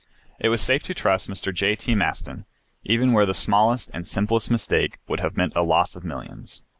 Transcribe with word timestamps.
It 0.39 0.49
was 0.49 0.61
safe 0.61 0.81
to 0.85 0.95
trust 0.95 1.29
Mr. 1.29 1.53
J. 1.53 1.75
T. 1.75 1.93
Maston, 1.93 2.41
even 2.83 3.13
where 3.13 3.27
the 3.27 3.35
smallest 3.35 3.91
and 3.93 4.07
simplest 4.07 4.49
mistake 4.49 4.97
would 5.07 5.19
have 5.19 5.37
meant 5.37 5.53
a 5.55 5.61
loss 5.61 5.95
of 5.95 6.03
millions. 6.03 6.63